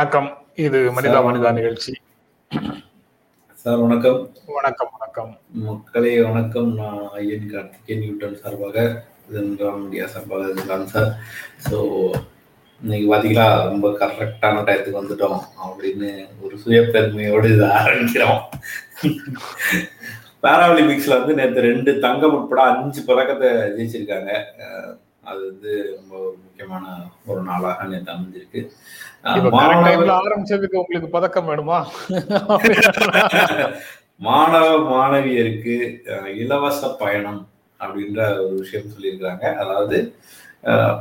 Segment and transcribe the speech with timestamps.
[0.00, 0.28] வணக்கம்.
[0.64, 1.92] இது மனிதா மனிதா நிகழ்ச்சி.
[3.62, 4.20] சார் வணக்கம்.
[4.56, 5.32] வணக்கம் வணக்கம்.
[5.64, 6.70] மக்களே வணக்கம்.
[6.78, 8.76] நான் ஐயன் கார்த்திகேயன் நியூட்டன் சார்பாக.
[9.28, 9.50] இதன்
[9.82, 11.10] மீடியா சார்பாக இதுதான் சார்.
[11.66, 11.78] ஸோ
[12.80, 16.10] இன்னைக்கு பார்த்தீங்களா ரொம்ப கரெக்டான டயத்துக்கு வந்துட்டோம் அப்படின்னு
[16.44, 18.40] ஒரு சுயப்பெருமையோடு இதை ஆரம்பிக்கிறோம்.
[20.46, 24.32] பாராலிம்பிக்ஸ்ல வந்து நேற்று ரெண்டு தங்கம் உட்பட அஞ்சு பதக்கத்தை ஜெயிச்சிருக்காங்க.
[25.24, 26.84] அது வந்து ரொம்ப முக்கியமான
[27.26, 28.60] ஒரு நாளாக நேற்று அமைஞ்சிருக்கு
[30.18, 31.78] ஆரம்பிச்சதுக்கு உங்களுக்கு பதக்கம் வேணுமா?
[34.26, 35.74] மாணவ மாணவியருக்கு
[36.40, 37.38] இலவச பயணம்
[37.80, 39.98] அப்படின்ற ஒரு விஷயம் சொல்லியிருக்காங்க அதாவது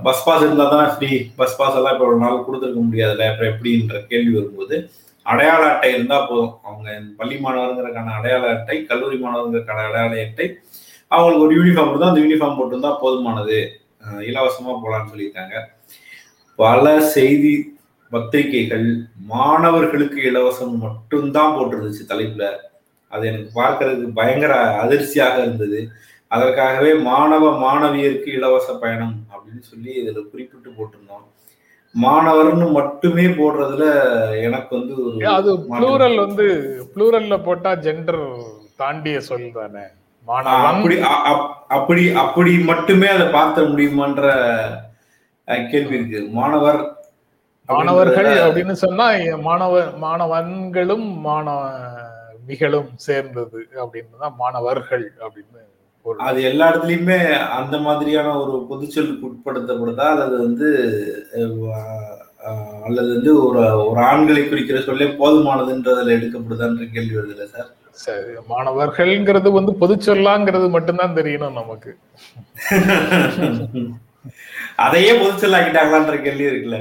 [0.05, 3.25] பஸ் பாஸ் இருந்தால் தான் ஃப்ரீ பஸ் பாஸ் எல்லாம் இப்போ ஒரு நாள் கொடுத்துருக்க முடியாதுல்ல.
[3.31, 4.75] அப்புறம் எப்படின்ற கேள்வி வரும்போது
[5.25, 6.53] அடையாள அட்டை இருந்தால் போதும்.
[6.67, 6.87] அவங்க
[7.19, 10.47] பள்ளி மாணவருங்கிறதுக்கான அடையாள அட்டை கல்லூரி மாணவருங்கிறதுக்கான அடையாள அட்டை
[11.11, 13.59] அவங்களுக்கு ஒரு யூனிஃபார்ம் இருந்தால் அந்த யூனிஃபார்ம் போட்டிருந்தா போதுமானது.
[14.03, 15.55] அஹ், இலவசமா போகலான்னு சொல்லியிருக்காங்க.
[16.59, 17.53] பல செய்தி
[18.11, 18.87] பத்திரிகைகள்
[19.27, 22.45] மாணவர்களுக்கு இலவசம் மட்டும்தான் போட்டிருந்துச்சு தலைப்புல.
[23.11, 25.79] அது எனக்கு பார்க்கறதுக்கு பயங்கர அதிர்ச்சியாக இருந்தது.
[26.31, 31.25] அதற்காகவே மாணவ மாணவியருக்கு இலவச பயணம் அப்படின்னு சொல்லி இதுல குறிப்பிட்டு போட்டிருந்தோம்.
[31.95, 33.85] மாணவர்னு மட்டுமே போடுறதுல
[34.39, 34.95] எனக்கு வந்து
[35.31, 35.53] அது.
[35.71, 36.45] ப்ளூரல் வந்து
[36.93, 38.23] ப்ளூரல்ல போட்டா ஜெண்டர்
[38.75, 39.85] தாண்டிய சொல் தானே?
[40.69, 40.95] அப்படி
[41.77, 44.25] அப்படி அப்படி மட்டுமே அதை பார்த்த முடியுமான்ற
[45.71, 46.19] கேள்வி இருக்கு.
[46.39, 46.79] மாணவர்
[47.69, 49.05] மாணவர்கள் அப்படின்னு சொன்னா
[49.47, 55.61] மாணவ மாணவன்களும் மாணவிகளும் சேர்ந்தது அப்படின்னு தான் மாணவர்கள் அப்படின்னு.
[56.27, 57.17] அது எல்லா இடத்துலயுமே
[57.59, 60.07] அந்த மாதிரியான ஒரு பொதுச்சொல்லுக்கு உட்படுத்தப்படுதா?
[60.13, 60.69] அல்லது வந்து
[62.87, 67.69] அல்லது வந்து ஒரு ஒரு ஆண்களை குறிக்கிற சொல்லே போதுமானதுன்றதுல எடுக்கப்படுதான்ற கேள்வி வருது இல்ல சார்?
[67.95, 71.91] சரி மாணவர்கள்ங்கிறது வந்து பொதுச்சொல்லாங்கிறது மட்டும்தான் தெரியணும் நமக்கு.
[74.77, 76.77] அதையே பொதுச்சொல்லாக்கிட்டாங்களான்ற கேள்வி இருக்குல்ல.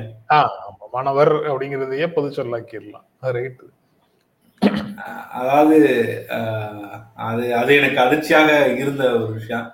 [0.93, 3.65] மாணவர் அப்படிங்கிறதையே பொதுச்சொல்லாக்கிடலாம் ரைட்
[5.39, 5.79] அதாவது
[7.27, 9.67] அது அது எனக்கு அதிர்ச்சியாக இருந்த ஒரு விஷயம்.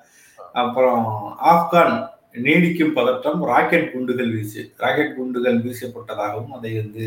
[0.54, 1.04] அப்புறம்
[1.52, 1.94] ஆப்கான்
[2.38, 7.04] நீடிக்கும் பதட்டம் ராக்கெட் குண்டுகள் வீசு ராக்கெட் குண்டுகள் வீசப்பட்டதாகவும் அதை வந்து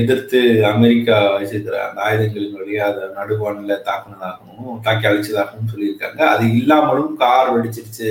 [0.00, 0.40] எதிர்த்து
[0.72, 6.20] அமெரிக்கா வச்சிருக்கிற அந்த ஆயுதங்களின் வழியாக அதை நடுவானில் தாக்குனதாகவும் தாக்கி அழிச்சதாகவும் சொல்லியிருக்காங்க.
[6.32, 8.10] அது இல்லாமலும் கார் வெடிச்சிருச்சு.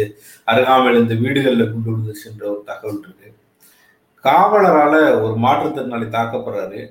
[0.52, 3.30] அருகாமையில் இந்த வீடுகளில் கொண்டு விழுந்துச்சுன்ற ஒரு தகவல் இருக்கு.
[4.24, 6.82] காவலரால் ஒரு மாற்றுத்திறனாளி தாக்கப்படுறாரு.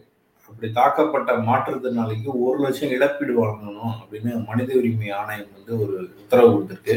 [0.48, 6.96] அப்படி தாக்கப்பட்ட மாற்றுத்திறனாளிக்கு ஒரு லட்சம் இழப்பீடு வழங்கணும் அப்படின்னு மனித உரிமை ஆணையம் வந்து ஒரு உத்தரவு கொடுத்துருக்கு.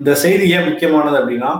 [0.00, 1.52] இந்த செய்தி ஏன் முக்கியமானது அப்படின்னா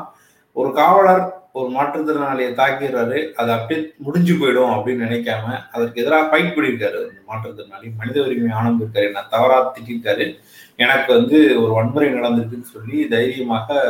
[0.52, 7.06] ஒரு காவலர் ஒரு மாற்றுத்திறனாளியை தாக்கிடுறாரு அது அப்படியே முடிஞ்சு போயிடும் அப்படின்னு நினைக்காம அதற்கு எதிராக ஃபைட் பண்ணியிருக்காரு.
[7.06, 10.38] அந்த மாற்றுத்திறனாளி மனித உரிமை ஆனந்த் இருக்காரு என்ன தவறா திட்டிருக்காரு.
[10.76, 13.84] எனக்கு வந்து ஒரு வன்முறை நடந்திருக்குன்னு சொல்லி தைரியமாக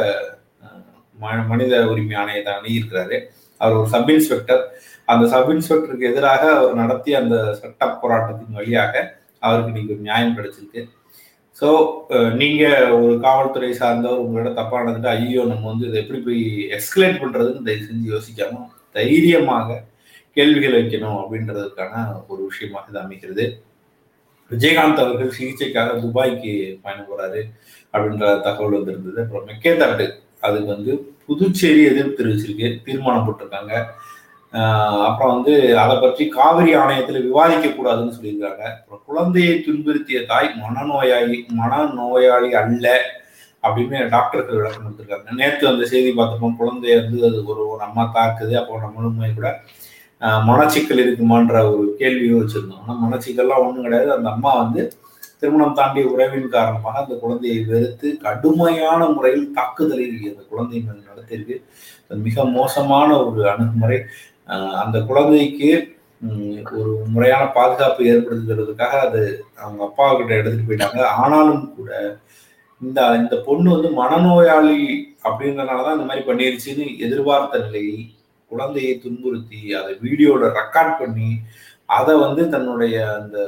[1.21, 3.23] ம- மனித உரிமை ஆணையத்தை அணுகியிருக்கிறாரு.
[3.59, 4.83] அவர் ஒரு சப் இன்ஸ்பெக்டர்.
[5.05, 10.89] அந்த சப் இன்ஸ்பெக்டருக்கு எதிராக அவர் நடத்திய அந்த சட்ட போராட்டத்தின் வழியாக அவருக்கு இன்னைக்கு ஒரு நியாயம் கிடைச்சிருக்கு.
[11.63, 11.69] ஸோ
[12.41, 16.41] நீங்கள் ஒரு காவல்துறை சார்ந்தவர் உங்களோட தப்பாக நடந்துட்டு ஐயோ நம்ம வந்து இதை எப்படி போய்
[16.77, 18.63] எக்ஸ்கலேட் பண்ணுறதுன்னு தயவு செஞ்சு யோசிக்காம
[18.97, 19.77] தைரியமாக
[20.37, 21.95] கேள்விகள் வைக்கணும் அப்படின்றதுக்கான
[22.31, 23.45] ஒரு விஷயமாக இது அமைகிறது.
[24.51, 26.53] விஜயகாந்த் அவர்கள் சிகிச்சைக்காக துபாய்க்கு
[26.85, 27.41] பயணம் போகிறாரு
[27.95, 29.19] அப்படின்ற தகவல் வந்திருந்தது.
[29.25, 30.07] அப்புறம் மெக்கே தட்டு
[30.47, 30.93] அதுக்கு வந்து
[31.27, 32.69] புதுச்சேரி எதிர்ப்பு தெரிவிச்சிருக்கு.
[32.87, 33.75] தீர்மானம் போட்டிருக்காங்க.
[35.09, 38.63] அப்புறம் வந்து அதை பற்றி காவிரி ஆணையத்தில் விவாதிக்க கூடாதுன்னு சொல்லியிருக்காங்க.
[38.79, 42.89] அப்புறம் குழந்தையை துன்புறுத்திய தாய் மனநோயாளி மனநோயாளி அல்ல
[43.65, 45.37] அப்படின்னு டாக்டர்கள் விளக்கம் கொடுத்துருக்காங்க.
[45.41, 49.51] நேற்று அந்த செய்தி பார்த்தப்போ குழந்தைய வந்து அது ஒரு ஒரு அம்மா தாக்குது அப்போ நம்மளுமே கூட
[50.49, 52.83] மனச்சிக்கல் இருக்குமான்ற ஒரு கேள்வியும் வச்சிருந்தோம்.
[52.83, 54.11] ஆனால் மனச்சிக்கல்லாம் ஒன்றும் கிடையாது.
[54.17, 54.83] அந்த அம்மா வந்து
[55.41, 61.57] திருமணம் தாண்டிய உறவின் காரணமாக அந்த குழந்தையை வெறுத்து கடுமையான முறையில் தாக்குதலில் அந்த குழந்தை மேல் நடத்தியிருக்கு.
[62.27, 63.99] மிக மோசமான ஒரு அணுகுமுறை.
[64.83, 65.71] அந்த குழந்தைக்கு
[66.73, 69.23] ஒரு முறையான பாதுகாப்பு ஏற்படுத்துறதுக்காக அது
[69.57, 71.01] அவங்க அப்பா கிட்ட எடுத்துட்டு போயிட்டாங்க.
[71.23, 71.91] ஆனாலும் கூட
[72.81, 74.79] இந்த இந்த பொண்ணு வந்து மனநோயாளி
[75.25, 78.07] அப்படின்றனாலதான் இந்த மாதிரி பண்ணிருச்சுன்னு எதிர்பார்த்த நிலையில்
[78.51, 81.31] குழந்தையை துன்புறுத்தி அதை வீடியோல ரெக்கார்ட் பண்ணி
[81.89, 83.39] அதை வந்து தன்னுடைய அந்த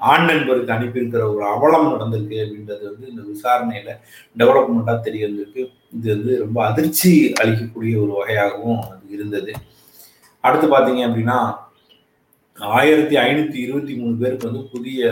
[0.00, 3.90] ஆண் நண்பருக்கு அனுப்பியிருக்கிற ஒரு அவலம் நடந்திருக்கு அப்படின்றது வந்து இந்த விசாரணையில
[4.36, 5.62] டெவலப்மெண்ட்டாக தெரிய வந்திருக்கு
[5.92, 7.12] இது வந்து ரொம்ப அதிர்ச்சி
[7.42, 8.82] அளிக்கக்கூடிய ஒரு வகையாகவும்
[9.16, 9.52] இருந்தது.
[10.40, 11.38] அடுத்து பார்த்தீங்க அப்படின்னா
[12.78, 15.10] ஆயிரத்தி ஐநூத்தி இருபத்தி மூணு பேருக்கு வந்து புதிய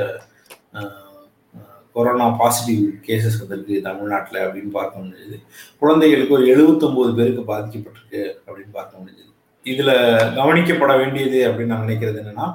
[1.94, 5.36] கொரோனா பாசிட்டிவ் கேசஸ் வந்திருக்கு தமிழ்நாட்டில் அப்படின்னு பார்க்க முடிஞ்சது.
[5.80, 9.32] குழந்தைகளுக்கு ஒரு 79 பேருக்கு பாதிக்கப்பட்டிருக்கு அப்படின்னு பார்க்க முடிஞ்சது.
[9.64, 9.94] இதில்
[10.38, 12.46] கவனிக்கப்பட வேண்டியது அப்படின்னு நான் நினைக்கிறது என்னன்னா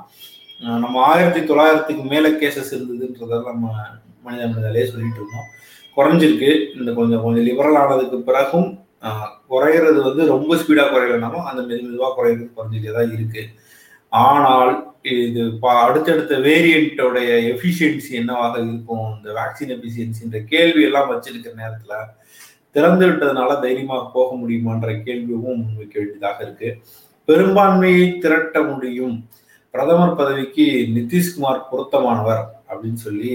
[0.84, 3.74] நம்ம ஆயிரத்தி தொள்ளாயிரத்துக்கு மேலே கேசஸ் இருந்ததுன்றதை நம்ம
[4.26, 5.50] மனித மனிதாலே சொல்லிட்டு இருந்தோம்
[5.98, 6.50] குறைஞ்சிருக்கு.
[6.80, 8.70] இந்த கொஞ்சம் கொஞ்சம் லிபரல் ஆனதுக்கு பிறகும்
[9.52, 13.44] குறையிறது வந்து ரொம்ப ஸ்பீடாக குறையலனாலும் அந்த மெது மெதுவாக குறையிறது குறைஞ்சிட்டே தான் இருக்கு.
[14.12, 14.72] ஆனால்
[15.02, 19.08] இது பா அடுத்தடுத்த வேரியண்ட்டோடைய எஃபிஷியன்சி என்னவாக இருக்கும்?
[19.18, 22.12] இந்த வேக்சின் எஃபிஷியன்சின்ற கேள்வி எல்லாம் வச்சிருக்கிற நேரத்தில்
[22.72, 26.70] திறந்து விட்டதுனால தைரியமாக போக முடியுமான்ற கேள்வியும் முன்வைக்க வேண்டியதாக இருக்கு.
[27.28, 29.16] பெரும்பான்மையை திரட்ட முடியும்.
[29.74, 30.66] பிரதமர் பதவிக்கு
[30.96, 32.44] நிதிஷ்குமார் பொருத்தமானவர்.
[32.70, 33.34] அப்படின்னு சொல்லி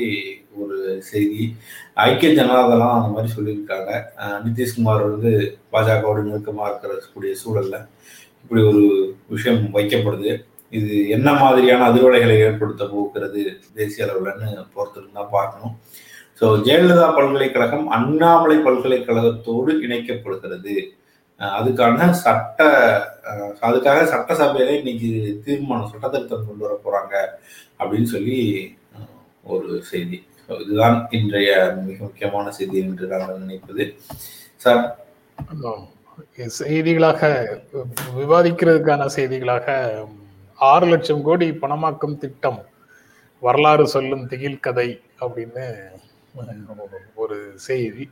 [0.63, 0.77] ஒரு
[1.11, 1.43] செய்தி.
[2.07, 3.91] ஐக்கிய ஜனதாதளம் அந்த மாதிரி சொல்லியிருக்காங்க.
[4.45, 5.33] நிதிஷ்குமார் வந்து
[5.75, 7.79] பாஜகவோட நெருக்கமாக இருக்கக்கூடிய சூழல்ல
[8.43, 8.85] இப்படி ஒரு
[9.35, 10.31] விஷயம் வைக்கப்படுது.
[10.79, 13.43] இது என்ன மாதிரியான அதிர்வலைகளை ஏற்படுத்த போகிறது?
[13.79, 15.75] தேசிய அளவில்னு பொறுத்திருந்து தான் பார்க்கணும்.
[16.41, 20.75] ஸோ ஜெயலலிதா பல்கலைக்கழகம் அண்ணாமலை பல்கலைக்கழகத்தோடு இணைக்கப்படுகிறது.
[21.59, 22.61] அதுக்கான சட்ட
[23.67, 25.11] அதுக்காக சட்டசபையில இன்னைக்கு
[25.45, 27.15] தீர்மானம் சட்ட திருத்தம் கொண்டு வர போறாங்க
[27.81, 28.39] அப்படின்னு சொல்லி
[29.43, 30.27] ஒரு செய்தி.
[30.49, 33.95] இதுதான் இன்றைய மிக முக்கியமான செய்தி என்று நாங்கள் நினைப்பது.
[34.57, 35.05] சார்.
[36.59, 37.47] செய்திகளாக
[38.19, 39.99] விவாதிக்கிறதுக்கான செய்திகளாக
[40.55, 42.65] ஆறு லட்சம் கோடி பணமாக்கும் திட்டம்
[43.41, 45.77] வரலாறு சொல்லும் திகில் கதை அப்படின்னு
[47.15, 48.11] ஒரு செய்தி.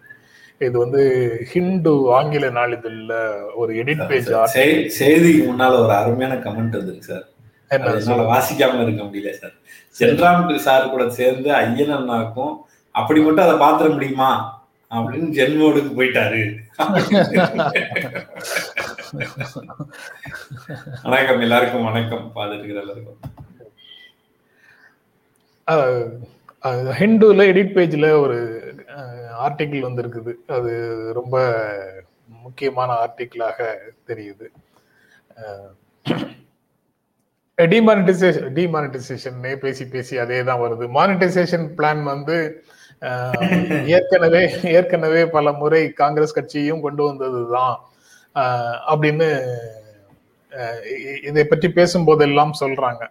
[0.59, 7.03] இது வந்து ஹிந்து ஆங்கில நாளிதழ்ல ஒரு எடிட் பேஜ் செய்- செய்திக்கு முன்னால ஒரு அருமையான கமெண்ட் வந்திருக்கு
[7.03, 7.29] சார்.
[7.69, 9.55] என்ன அது என்னால வாசிக்காம இருக்க முடியல சார்.
[9.99, 12.55] சென்றாம் சார் கூட சேர்ந்து ஐயன் அண்ணாக்கும்
[12.91, 14.31] அப்படி மட்டும் அதை பாத்திர முடியுமா?
[14.91, 16.43] அப்படின்னு ஜென்மோடுக்கு போயிட்டாரு.
[21.03, 22.31] வணக்கம் எல்லாருக்கும் வணக்கம்.
[22.35, 23.19] பார்த்துட்டு எல்லாருக்கும்.
[27.01, 28.39] ஹிந்துல எடிட் பேஜ்ல ஒரு
[29.45, 30.33] ஆர்டிக்கிள் வந்திருக்குது.
[30.57, 30.73] அது
[31.19, 31.37] ரொம்ப
[32.43, 33.59] முக்கியமான ஆர்டிக்கிளாக
[34.07, 34.47] தெரியுது.
[37.59, 40.87] டிமானிட்டைசேஷன் டிமானிட்டைசேஷன் பேசி பேசி அதே தான் வருது.
[40.99, 42.37] மானிட்டைசேஷன் பிளான் வந்து
[43.97, 44.41] ஏற்கனவே
[44.73, 47.75] ஏற்கனவே பல முறை காங்கிரஸ் கட்சியும் கொண்டு வந்ததுதான்.
[48.37, 49.29] அஹ், அப்படின்னு
[51.29, 53.03] இதை பற்றி பேசும்போதெல்லாம் சொல்றாங்க.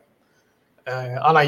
[1.27, 1.41] ஆனா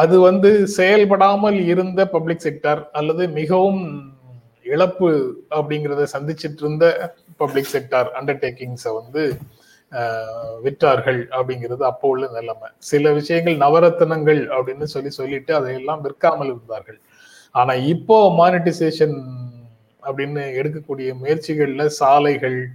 [0.00, 3.82] அது வந்து செயல்படாமல் இருந்த பப்ளிக் செக்டர் அல்லது மிகவும்
[4.66, 5.10] இழப்பு
[5.56, 6.86] அப்படிங்கிறத சந்திச்சிட்டு இருந்த
[7.40, 9.22] பப்ளிக் செக்டார் அண்டர்டேக்கிங்ஸை வந்து
[10.64, 12.70] விற்றார்கள் அப்படிங்கிறது அப்போ உள்ள நிலைமை.
[12.78, 17.00] சில விஷயங்கள் நவரத்தினங்கள் அப்படின்னு சொல்லி சொல்லிட்டு அதையெல்லாம் விற்காமல் இருந்தார்கள்.
[17.50, 19.22] ஆனா இப்போ மானிட்டைசேஷன்
[20.02, 22.68] அப்படின்னு எடுக்கக்கூடிய முயற்சிகள்ல சாலைகள்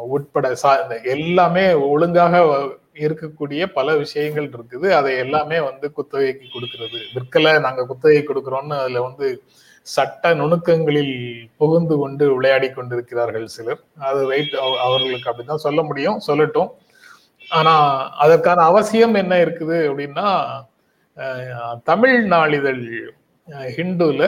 [0.00, 2.38] உட்பட சா- எல்லாமே ஒழுங்காக
[2.94, 4.90] இருக்கக்கூடிய பல விஷயங்கள் இருக்குது.
[4.90, 6.98] அதை எல்லாமே வந்து குத்தகைக்கு கொடுக்கிறது.
[7.14, 9.42] விற்கல நாங்க குத்தகை கொடுக்குறோம்னு அதுல வந்து
[9.94, 11.16] சட்ட நுணுக்கங்களில்
[11.60, 13.80] புகுந்து கொண்டு விளையாடி கொண்டிருக்கிறார்கள் சிலர்.
[14.08, 14.54] அது ரைட்
[14.84, 16.70] அவர்களுக்கு அப்படிதான் சொல்ல முடியும் சொல்லட்டும்.
[17.58, 17.74] ஆனா
[18.24, 20.28] அதற்கான அவசியம் என்ன இருக்குது அப்படின்னா
[21.90, 22.84] தமிழ் நாளிதழ்
[23.76, 24.22] ஹிந்துல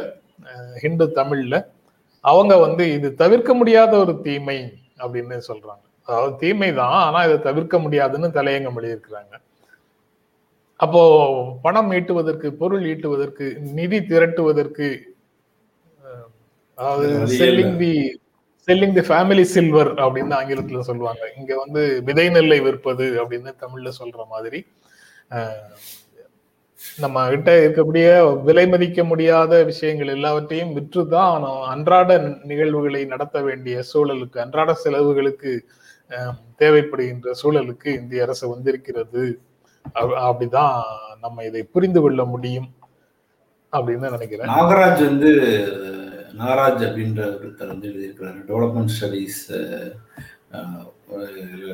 [0.82, 1.54] ஹிந்து தமிழ்ல
[2.24, 4.58] அவங்க வந்து இது தவிர்க்க முடியாத ஒரு தீமை
[5.02, 5.84] அப்படின்னு சொல்றாங்க.
[6.08, 9.34] அதாவது தீமை தான் ஆனா இதை தவிர்க்க முடியாதுன்னு தலையங்கம் எழுதியிருக்கிறாங்க.
[10.84, 11.02] அப்போ
[11.64, 13.46] பணம் ஈட்டுவதற்கு பொருள் ஈட்டுவதற்கு
[13.78, 14.86] நிதி திரட்டுவதற்கு
[16.74, 18.20] அதாவது அது selling the
[18.66, 21.32] selling the family silver அப்படின்னு ஆங்கிலத்துல சொல்லுவாங்க.
[21.38, 24.66] இங்க வந்து விதை நெல்லை விற்பது அப்படின்னு தமிழ்ல சொல்ற மாதிரி.
[26.96, 34.74] நம்ம கிட்ட இருக்கக்கூடிய விலை மதிக்க முடியாத விஷயங்கள் எல்லாவற்றையும் விற்றுதான் அன்றாட நிகழ்வுகளை நடத்த வேண்டிய சூழலுக்கு அன்றாட
[34.74, 35.64] செலவுகளுக்கு
[36.58, 39.38] தேவைப்படுகின்ற சூழலுக்கு இந்திய அரசு வந்திருக்கிறது.
[39.94, 40.80] அப்- அப்படிதான்
[41.20, 42.68] நம்ம இதை புரிந்து கொள்ள முடியும்
[43.72, 44.46] அப்படின்னு நினைக்கிறேன்.
[44.46, 45.60] நாகராஜ் வந்து
[46.40, 49.40] நாகராஜ் அப்படின்ற ஒருத்தர் வந்து எழுதியிருக்கிறாரு டெவலப்மெண்ட் ஸ்டடீஸ்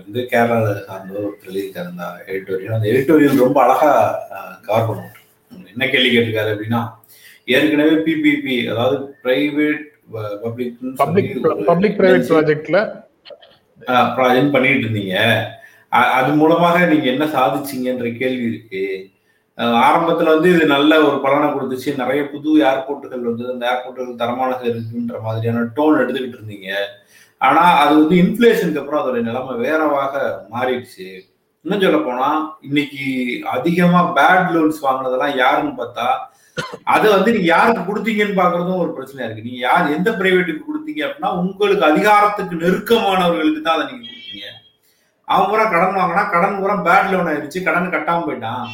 [0.07, 3.91] வந்து கேரளா சார்ந்தவர் ஒருத்தர் எழுதியிருக்காரு அந்த எடிட்டோரியல் அந்த எடிட்டோரியல் ரொம்ப அழகா
[4.69, 5.15] கவர் பண்ணுவோம்
[5.75, 6.83] என்ன கேள்வி கேட்டிருக்காரு அப்படின்னா
[7.57, 8.97] ஏற்கனவே பிபிபி அதாவது
[9.27, 9.85] private
[10.47, 11.31] public public
[11.71, 12.81] public private ப்ராஜெக்ட்ல
[14.17, 15.17] ப்ராஜெக்ட் பண்ணிட்டு இருந்தீங்க.
[16.19, 18.83] அது மூலமாக நீங்க என்ன சாதிச்சீங்கன்ற கேள்வி இருக்கு.
[19.89, 21.91] ஆரம்பத்துல வந்து இது நல்ல ஒரு பலனை கொடுத்துச்சு.
[22.01, 26.71] நிறைய புது ஏர்போர்ட்டுகள் வந்து அந்த ஏர்போர்ட்டுகள் தரமானது இருக்குன்ற மாதிரியான டோன் எடுத்துக்கிட்டு இருந்தீங்க.
[27.41, 30.15] ஆனா அது வந்து இன்ஃபிளேஷனுக்கு அப்புறம் அதோட நிலைமை வேறவாக
[30.55, 31.09] மாறிடுச்சு.
[31.65, 32.29] இன்னும் சொல்ல போனா
[32.69, 33.05] இன்னைக்கு
[33.57, 36.09] அதிகமா பேட் லோன்ஸ் வாங்கினதெல்லாம் யாருன்னு பார்த்தா
[36.95, 39.47] அதை வந்து நீங்க யாருக்கு கொடுத்தீங்கன்னு பாக்குறதும் ஒரு பிரச்சனையா இருக்கு.
[39.49, 44.47] நீங்க யார் எந்த பிரைவேட்டுக்கு கொடுத்தீங்க அப்படின்னா உங்களுக்கு அதிகாரத்துக்கு நெருக்கமானவர்களுக்கு தான் அதை நீங்க கொடுத்தீங்க.
[45.29, 47.61] அவன் பூரா கடன் வாங்கினா கடன் பூரா பேட் லோன் ஆயிடுச்சு.
[47.69, 48.69] கடன் கட்டாம போயிட்டான்.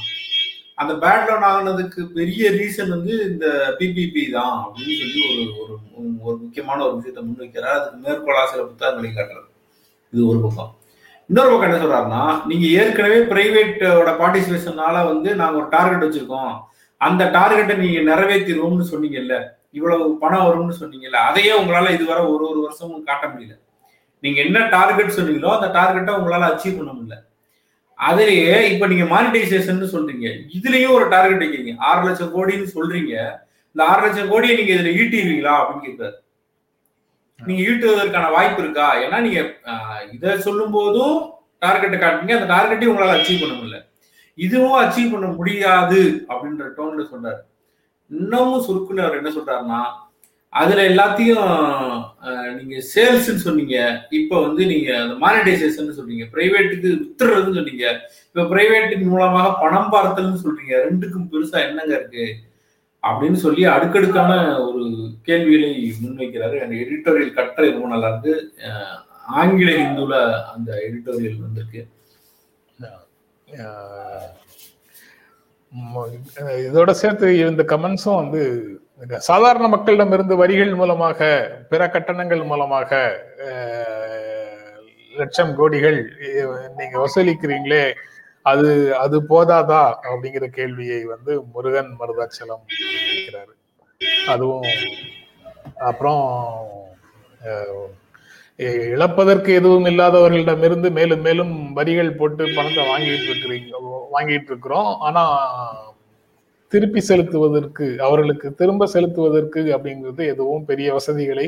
[0.78, 3.46] அந்த பேட் லோன் ஆகுனதுக்கு பெரிய ரீசன் வந்து இந்த
[3.78, 5.20] பிபிபி தான் அப்படின்னு சொல்லி
[5.60, 7.76] ஒரு ஒரு ஒரு முக்கியமான ஒரு விஷயத்தை முன்வைக்கிறார்.
[7.78, 9.48] அதுக்கு மேற்கோளா சில புத்தகங்களை காட்டுறது.
[10.12, 10.72] இது ஒரு பக்கம்.
[11.30, 16.54] இன்னொரு பக்கம் என்ன சொல்றாருன்னா நீங்க ஏற்கனவே பிரைவேட்டோட பார்ட்டிசிபேஷனால வந்து நாங்க ஒரு டார்கெட் வச்சிருக்கோம்.
[17.00, 19.36] அந்த டார்கெட்டை நீங்க நிறைவேற்றிடுவோம்னு சொன்னீங்கல்ல
[19.70, 23.54] இவ்வளவு பணம் வரும்னு சொன்னீங்கல்ல அதையே உங்களால இதுவரை ஒரு ஒரு வருஷமும் காட்ட முடியல.
[24.20, 27.16] நீங்க என்ன டார்கெட் சொன்னீங்களோ அந்த டார்கெட்டை உங்களால அச்சீவ் பண்ண முடியல.
[27.98, 30.26] அதுலயே இப்ப நீங்க மானிட்டைசேஷன் சொல்றீங்க.
[30.58, 31.74] இதுலயும் ஒரு டார்கெட் வைக்கிறீங்க.
[31.78, 33.14] ஆறு லட்சம் கோடின்னு சொல்றீங்க.
[33.72, 36.16] இந்த ஆறு லட்சம் கோடியை நீங்க இதுல ஈட்டிடுவீங்களா அப்படின்னு கேட்கிறாரு.
[37.46, 38.96] நீங்க ஈட்டுவதற்கான வாய்ப்பு இருக்கா?
[38.96, 39.40] ஏன்னா நீங்க
[40.12, 41.16] இதை சொல்லும் போதும்
[41.60, 42.36] டார்கெட்டை காட்டுறீங்க.
[42.38, 43.80] அந்த டார்கெட்டையும் உங்களால அச்சீவ் பண்ண முடியல.
[44.34, 47.40] இதுவும் அச்சீவ் பண்ண முடியாது அப்படின்ற டோன்ல சொல்றாரு.
[48.10, 49.80] இன்னமும் சுருக்குன்னு அவர் என்ன சொல்றாருன்னா
[50.60, 51.46] அதுல எல்லாத்தையும்
[52.58, 53.76] நீங்க சேல்ஸ்ன்னு சொன்னீங்க.
[54.18, 56.24] இப்ப வந்து நீங்க அந்த மானிட்டைசேஷன் சொல்றீங்க.
[56.34, 57.86] பிரைவேட்டுக்கு வித்துறதுன்னு சொன்னீங்க.
[58.28, 60.74] இப்ப பிரைவேட்டின் மூலமாக பணம் பார்த்தல்னு சொல்றீங்க.
[60.86, 62.26] ரெண்டுக்கும் பெருசா என்னங்க இருக்கு?
[63.08, 64.32] அப்படின்னு சொல்லி அடுக்கடுக்கான
[64.66, 64.84] ஒரு
[65.22, 65.72] கேள்விகளை
[66.04, 66.56] முன்வைக்கிறாரு.
[66.64, 68.34] அந்த எடிட்டோரியல் கட்டுரை ரொம்ப நல்லா இருக்கு.
[69.40, 70.14] ஆங்கில இந்துல
[70.54, 71.82] அந்த எடிட்டோரியல் வந்திருக்கு.
[76.68, 78.42] இதோட சேர்த்து இந்த கமெண்ட்ஸும் வந்து
[79.02, 81.20] இந்த சாதாரண மக்களிடமிருந்து வரிகள் மூலமாக
[81.70, 82.90] பிற கட்டணங்கள் மூலமாக
[85.14, 85.98] லட்சம் கோடிகள்
[86.78, 87.84] நீங்க வசூலிக்கிறீங்களே
[88.50, 88.68] அது
[89.02, 93.52] அது போதாதா அப்படிங்கிற கேள்வியை வந்து முருகன் மருதாச்சலம் கேட்கிறாரு.
[94.32, 94.66] அதுவும்
[95.90, 96.24] அப்புறம்
[98.96, 103.80] இழப்பதற்கு எதுவும் இல்லாதவர்களிடமிருந்து மேலும் மேலும் வரிகள் போட்டு பணத்தை வாங்கிட்டு இருக்கிறீங்க
[104.14, 104.90] வாங்கிட்டு இருக்கிறோம்.
[105.08, 105.22] ஆனா
[106.74, 111.46] திருப்பி செலுத்துவதற்கு அவர்களுக்கு திரும்ப செலுத்துவதற்கு அப்படிங்கிறது எதுவும் பெரிய வசதிகளை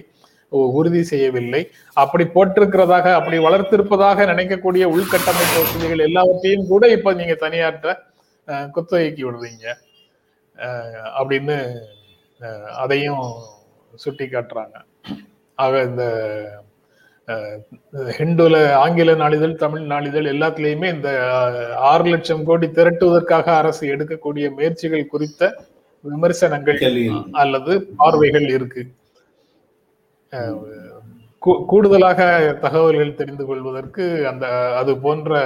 [0.74, 1.60] உறுதி செய்யவில்லை.
[1.96, 7.88] அப்படி போட்டிருக்கிறதாக அப்படி வளர்த்திருப்பதாக நினைக்கக்கூடிய உள்கட்டமைப்பு வசதிகள் எல்லாவற்றையும் கூட இப்ப நீங்க தனியாற்ற
[8.74, 9.64] குத்தகைக்கு விடுறீங்க.
[10.58, 11.56] அஹ், அப்படின்னு
[12.82, 13.24] அதையும்
[13.94, 14.76] சுட்டி காட்டுறாங்க
[15.58, 16.04] ஆக இந்த
[18.16, 21.10] ஹிந்துல ஆங்கில நாளிதழ் தமிழ் நாளிதழ் எல்லாத்துலயுமே இந்த
[21.90, 25.50] ஆறு லட்சம் கோடி திரட்டுவதற்காக அரசு எடுக்கக்கூடிய முயற்சிகள் குறித்த
[26.04, 26.78] விமர்சனங்கள்
[27.42, 28.82] அல்லது பார்வைகள் இருக்கு.
[31.70, 32.20] கூடுதலாக
[32.60, 34.46] தகவல்கள் தெரிந்து கொள்வதற்கு அந்த
[34.80, 35.40] அது போன்ற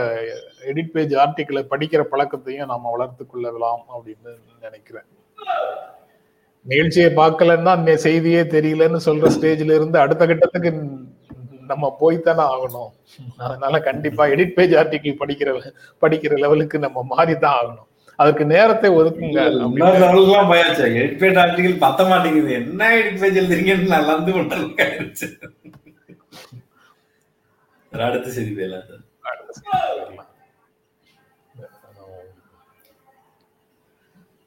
[0.70, 4.30] எடிட் பேஜ் ஆர்டிக்கிளை படிக்கிற பழக்கத்தையும் நாம வளர்த்து கொள்ளலாம் அப்படின்னு
[4.66, 5.08] நினைக்கிறேன்.
[6.66, 10.72] நிகழ்ச்சியை பார்க்கலன்னா அந்த செய்தியே தெரியலன்னு சொல்ற ஸ்டேஜ்ல இருந்து அடுத்த கட்டத்துக்கு
[11.72, 12.90] நம்ம போய்த்தானே ஆகணும்.
[13.46, 15.48] அதனால கண்டிப்பா எடிட் பேஜ் ஆர்டிக்கிள் படிக்கிற
[16.04, 17.88] படிக்கிற லெவலுக்கு நம்ம மாறிதான் ஆகணும்.
[18.22, 19.40] அதுக்கு நேரத்தை ஒதுக்குங்க.
[21.02, 22.50] எடிட் பேஜ் பத்த மாட்டேங்குது.
[22.60, 24.10] என்ன எடிட் பேஜ் எழுதுறீங்கன்னு நான்
[28.08, 28.86] அடுத்த செய்தி போயிடலாம்.
[28.88, 30.28] சார்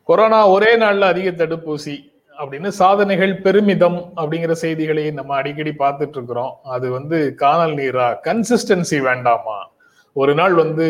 [0.08, 1.96] கொரோனா ஒரே நாள்ல அதிக தடுப்பூசி.
[2.40, 6.54] அப்படின்னு சாதனைகள் பெருமிதம் அப்படிங்கிற செய்திகளை நம்ம அடிக்கடி பார்த்துட்டு இருக்கிறோம்.
[6.64, 8.08] அது வந்து காணல் நீரா?
[8.24, 9.58] கன்சிஸ்டன்சி வேண்டாமா?
[10.14, 10.88] ஒரு நாள் வந்து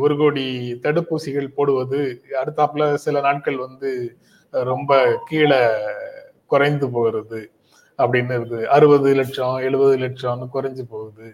[0.00, 0.46] ஒரு கோடி
[0.82, 3.90] தடுப்பூசிகள் போடுவது அடுத்தாப்புல சில நாட்கள் வந்து
[4.50, 5.60] ரொம்ப கீழே
[6.46, 7.40] குறைந்து போகிறது
[7.98, 8.64] அப்படின்னு இருக்குது.
[8.64, 11.28] அறுபது லட்சம் எழுபது லட்சம்னு குறைஞ்சு போகுது.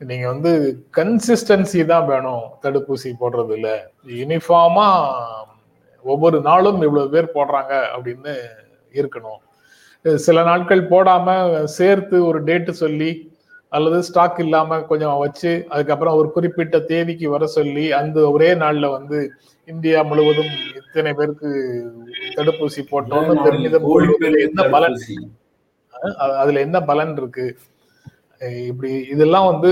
[0.00, 0.52] நீங்க வந்து
[0.96, 3.68] கன்சிஸ்டன்சி தான் வேணும் தடுப்பூசி போடுறதுல.
[4.06, 4.88] யூனிஃபார்மா
[6.04, 8.34] ஒவ்வொரு நாளும் இவ்வளவு பேர் போடுறாங்க அப்படின்னு
[9.00, 9.40] இருக்கணும்.
[10.26, 11.26] சில நாட்கள் போடாம
[11.76, 13.10] சேர்த்து ஒரு டேட்டு சொல்லி
[13.72, 19.18] அல்லது ஸ்டாக் இல்லாம கொஞ்சம் வச்சு அதுக்கப்புறம் ஒரு குறிப்பிட்ட தேதிக்கு வர சொல்லி அந்த ஒரே நாள்ல வந்து
[19.68, 21.50] இந்தியா முழுவதும் இத்தனை பேருக்கு
[22.36, 23.86] தடுப்பூசி போட்டோம்னு பெருமிதம்
[24.46, 24.98] என்ன பலன்?
[26.40, 27.46] அதுல என்ன பலன் இருக்கு?
[28.66, 29.70] இப்படி இதெல்லாம் வந்து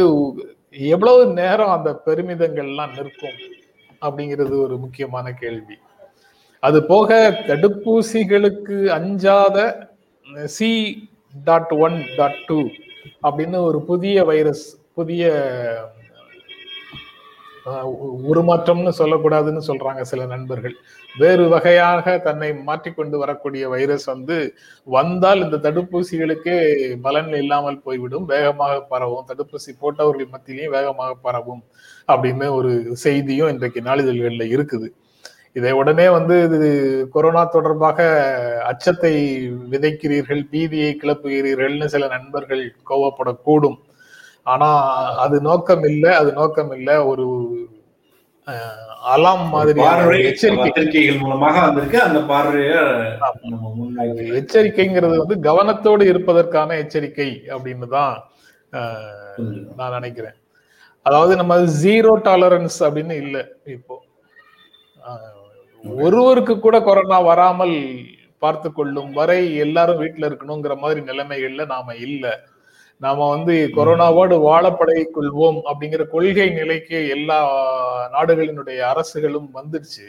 [0.70, 3.38] எவ்வளவு நேரம் அந்த பெருமிதங்கள்லாம் நிற்கும்?
[4.02, 5.76] அப்படிங்கிறது ஒரு முக்கியமான கேள்வி.
[6.60, 7.10] அது போக
[7.46, 9.58] தடுப்பூசிகளுக்கு அஞ்சாத
[10.44, 10.70] C
[11.44, 12.58] dot one dot two
[13.22, 15.24] அப்படின்னு ஒரு புதிய வைரஸ் புதிய
[17.84, 20.74] உ- உருமாற்றம்னு சொல்லக்கூடாதுன்னு சொல்றாங்க சில நண்பர்கள்.
[21.18, 24.36] வேறு வகையாக தன்னை மாற்றிக்கொண்டு வரக்கூடிய வைரஸ் வந்து
[24.84, 26.56] வந்தால் இந்த தடுப்பூசிகளுக்கே
[26.96, 28.24] பலன் இல்லாமல் போய்விடும்.
[28.24, 29.26] வேகமாக பரவும்.
[29.28, 31.62] தடுப்பூசி போட்டவர்கள் மத்தியிலையும் வேகமாக பரவும்
[32.08, 34.88] அப்படின்னு ஒரு செய்தியும் இன்றைக்கு நாளிதழ்களில் இருக்குது.
[35.56, 36.68] இதை உடனே வந்து இது
[37.14, 37.98] கொரோனா தொடர்பாக
[38.70, 39.14] அச்சத்தை
[39.72, 43.78] விதைக்கிறீர்கள் பீதியை கிளப்புகிறீர்கள்னு சில நண்பர்கள் கோவப்படக்கூடும்.
[44.52, 44.68] ஆனா
[45.24, 47.26] அது நோக்கம் இல்லை அது நோக்கம் இல்லை ஒரு
[49.14, 50.64] அலாம் மாதிரி பார்வை எச்சரிக்கை.
[50.68, 51.98] பத்திரிகைகள் மூலமாக வந்திருக்கு.
[52.06, 52.74] அந்த பார்வைய
[54.40, 58.14] எச்சரிக்கைங்கிறது வந்து கவனத்தோடு இருப்பதற்கான எச்சரிக்கை அப்படின்னு தான்
[59.78, 60.36] நான் நினைக்கிறேன்.
[61.06, 63.42] அதாவது நம்ம ஜீரோ டாலரன்ஸ் அப்படின்னு இல்லை
[63.76, 63.96] இப்போ.
[65.84, 67.76] ஒருவருக்கு கூட கொரோனா வராமல்
[68.38, 72.24] பார்த்து கொள்ளும் வரை எல்லாரும் வீட்டுல இருக்கணுங்கிற மாதிரி நிலைமைகள்ல நாம இல்ல.
[72.98, 77.38] நாம வந்து கொரோனாவோடு வாழ பழகிக் கொள்வோம் அப்படிங்கிற கொள்கை நிலைக்கு எல்லா
[78.12, 80.06] நாடுகளினுடைய அரசுகளும் வந்துடுச்சு.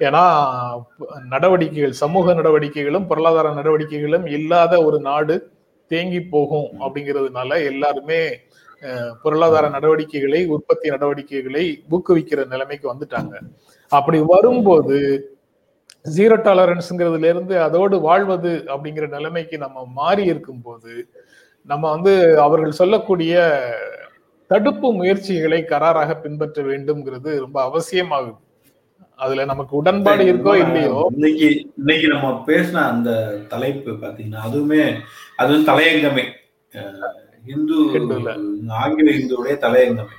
[0.00, 0.22] ஏன்னா
[1.28, 5.36] நடவடிக்கைகள் சமூக நடவடிக்கைகளும் பொருளாதார நடவடிக்கைகளும் இல்லாத ஒரு நாடு
[5.90, 8.20] தேங்கி போகும் அப்படிங்கிறதுனால எல்லாருமே
[9.22, 13.34] பொருளாதார நடவடிக்கைகளை உற்பத்தி நடவடிக்கைகளை ஊக்குவிக்கிற நிலைமைக்கு வந்துட்டாங்க.
[13.88, 15.30] அப்படி வரும்போது
[16.16, 21.08] ஜீரோ டாலரன்ஸ்ங்கிறதுல இருந்து அதோடு வாழ்வது அப்படிங்கிற நிலைமைக்கு நம்ம மாறி இருக்கும்போது
[21.62, 23.62] நம்ம வந்து அவர்கள் சொல்லக்கூடிய
[24.46, 28.36] தடுப்பு முயற்சிகளை கராராக பின்பற்ற வேண்டும்ங்கிறது ரொம்ப அவசியமாகுது.
[29.16, 31.08] அதுல நமக்கு உடன்பாடு இருக்கோ இல்லையோ?
[31.12, 34.98] இன்னைக்கு இன்னைக்கு நம்ம பேசின அந்த தலைப்பு பாத்தீங்கன்னா அதுவுமே
[35.36, 36.24] அது வந்து தலையங்கமே.
[37.46, 37.76] இந்து.
[38.68, 40.14] ஆங்கில இந்துவுடைய தலையங்கமே.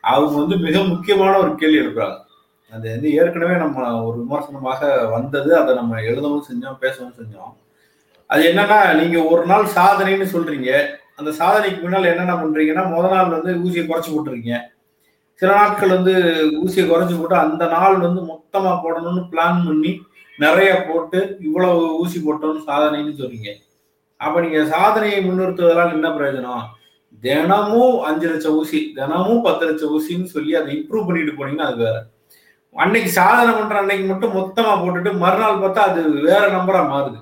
[0.00, 2.24] அவங்க வந்து மிக முக்கியமான ஒரு கேள்வி எழுப்புறாங்க.
[2.72, 5.50] அது வந்து ஏற்கனவே நம்ம ஒரு விமர்சனமாக வந்தது.
[5.58, 7.52] அதை நம்ம எழுதவும் செஞ்சோம் பேசவும் செஞ்சோம்.
[8.30, 10.70] அது என்னன்னா நீங்க ஒரு நாள் சாதனைன்னு சொல்றீங்க.
[11.18, 14.56] அந்த சாதனைக்கு முன்னால் என்னென்ன பண்றீங்கன்னா முத நாள் வந்து ஊசியை குறைச்சி போட்டுருக்கீங்க.
[15.40, 16.14] சில நாட்கள் வந்து
[16.62, 19.92] ஊசியை குறைச்சி போட்டு அந்த நாள் வந்து மொத்தமா போடணும்னு பிளான் பண்ணி
[20.38, 23.50] நிறைய போட்டு இவ்வளவு ஊசி போட்டோம்னு சாதனைன்னு சொல்றீங்க.
[24.20, 26.64] அப்ப நீங்க சாதனையை முன்னிறுத்துவதால் என்ன பிரயோஜனம்?
[27.22, 31.96] தினமும் அஞ்சு லட்சம் ஊசி தினமும் பத்து லட்சம் ஊசின்னு சொல்லி அதை இம்ப்ரூவ் பண்ணிட்டு போனீங்கன்னா அது வேற.
[32.82, 37.18] அன்னைக்கு சாதனை பண்ற அன்னைக்கு மட்டும் மொத்தமா போட்டுட்டு மறுநாள் பார்த்தா அது வேற நம்பரா மாறுது.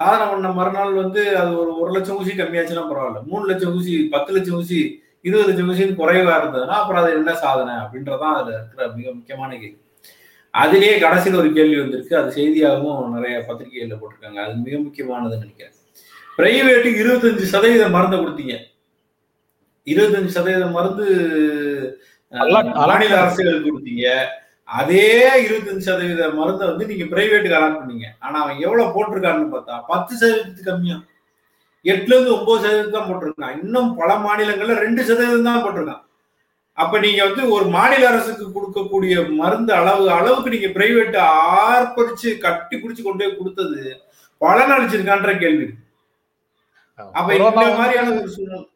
[0.00, 3.20] சாதனை பண்ண மறுநாள் வந்து அது ஒரு ஒரு லட்சம் ஊசி கம்மியாச்சுன்னா பரவாயில்ல.
[3.30, 4.78] மூணு லட்சம் ஊசி பத்து லட்சம் ஊசி
[5.26, 9.78] இருபது லட்சம் ஊசின்னு குறைவா இருந்ததுன்னா அப்புறம் அது என்ன சாதனை அப்படின்றதான் அதுல இருக்கிற மிக முக்கியமான கேள்வி.
[10.54, 12.14] அதிலேயே கடைசியில் ஒரு கேள்வி வந்திருக்கு.
[12.20, 14.40] அது செய்தியாகவும் நிறைய பத்திரிகைகள்ல போட்டிருக்காங்க.
[14.46, 15.76] அது மிக முக்கியமானதுன்னு நினைக்கிறேன்.
[16.36, 18.56] பிரைவேட்டுக்கு இருபத்தஞ்சு சதவீதம் மருந்தை கொடுத்தீங்க.
[19.86, 21.06] இருபத்தஞ்சு சதவீதம் மருந்து
[22.80, 24.06] மாநில அரசுகள் கொடுத்தீங்க.
[24.68, 25.08] அதே
[25.44, 28.06] இருபத்தஞ்சு சதவீத மருந்தை வந்து நீங்க பிரைவேட்டுக்கு அலாட் பண்ணீங்க.
[28.24, 30.96] ஆனா அவன் எவ்வளவு போட்டிருக்கான்னு பார்த்தா பத்து சதவீதத்துக்கு கம்மியா.
[31.84, 33.54] எட்டுல இருந்து ஒன்பது சதவீதம் தான் போட்டிருக்கான்.
[33.62, 36.02] இன்னும் பல மாநிலங்கள்ல ரெண்டு சதவீதம் தான் போட்டிருக்கான்.
[36.78, 43.02] அப்ப நீங்க வந்து ஒரு மாநில அரசுக்கு கொடுக்கக்கூடிய மருந்து அளவு அளவுக்கு நீங்க பிரைவேட் ஆர்ப்பரிச்சு கட்டி பிடிச்சு
[43.06, 43.80] கொண்டு போய் கொடுத்தது
[44.40, 45.66] பலன் அளிச்சிருக்கான்ற கேள்வி.
[47.18, 48.66] அப்ப இந்த மாதிரியான ஒரு சூழ்நிலை.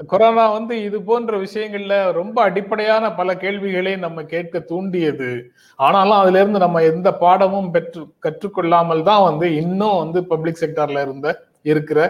[0.00, 5.30] கொரோனா வந்து இது போன்ற விஷயங்கள்ல ரொம்ப அடிப்படையான பல கேள்விகளை நம்ம கேட்க தூண்டியது.
[5.78, 11.28] ஆனாலும் அதுல இருந்து நம்ம எந்த பாடமும் பெற்று கற்றுக்கொள்ளாமல் தான் வந்து இன்னும் வந்து பப்ளிக் செக்டர்ல இருந்த
[11.62, 12.00] இருக்கிற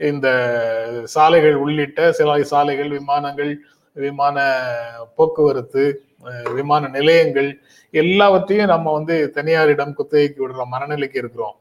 [0.00, 0.28] இந்த
[1.04, 3.52] சாலைகள் உள்ளிட்ட சில சாலைகள் விமானங்கள்
[3.96, 4.36] விமான
[5.16, 5.84] போக்குவரத்து
[6.54, 7.48] விமான நிலையங்கள்
[7.94, 11.56] எல்லாவற்றையும் நம்ம வந்து தனியாரிடம் குத்தகைக்கு விடுற மனநிலைக்கு இருக்கிறோம்.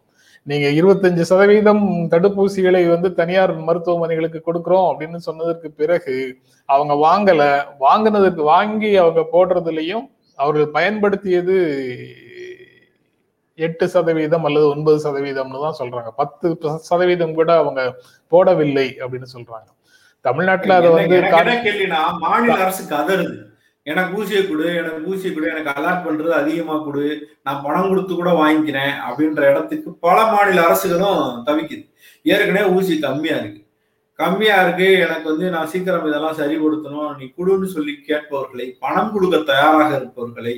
[0.50, 1.84] நீங்க இருபத்தஞ்சு சதவீதம்
[2.14, 6.16] தடுப்பூசிகளை வந்து தனியார் மருத்துவமனைகளுக்கு கொடுக்கிறோம் அப்படின்னு சொன்னதற்கு பிறகு
[6.70, 7.42] அவங்க வாங்கல.
[7.86, 10.06] வாங்கினதுக்கு வாங்கி அவங்க போடுறதுலயும்
[10.40, 11.58] அவர்கள் பயன்படுத்தியது
[13.60, 16.10] எட்டு சதவீதம் அல்லது ஒன்பது சதவீதம்னு தான் சொல்றாங்க.
[16.22, 16.48] பத்து
[16.90, 17.82] சதவீதம் கூட அவங்க
[18.32, 19.70] போடவில்லை அப்படின்னு சொல்றாங்க.
[20.26, 21.18] தமிழ்நாட்டுல அதை வந்து
[22.26, 23.36] மாநில அரசு கதறுது
[23.92, 27.06] எனக்கு ஊசியை கொடு எனக்கு ஊசியை கொடு எனக்கு அலாட் பண்றது அதிகமா கொடு
[27.46, 31.84] நான் பணம் கொடுத்து கூட வாங்கிக்கிறேன் அப்படின்ற இடத்துக்கு பல மாநில அரசுகளும் தவிக்குது.
[32.32, 33.62] ஏற்கனவே ஊசி கம்மியா இருக்கு.
[34.20, 39.92] கம்மியா இருக்கு எனக்கு வந்து நான் சீக்கிரம் இதெல்லாம் சரிப்படுத்தணும் நீ கொடுன்னு சொல்லி கேட்பவர்களை பணம் கொடுக்க தயாராக
[40.00, 40.56] இருப்பவர்களை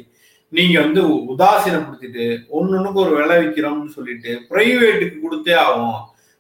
[0.53, 1.01] நீங்க வந்து
[1.33, 2.25] உதாசீனப்படுத்திட்டு
[2.57, 5.99] ஒன்னொன்னுக்கு ஒரு விலை விற்கிறோம்னு சொல்லிட்டு பிரைவேட்டுக்கு கொடுத்தே ஆகும்.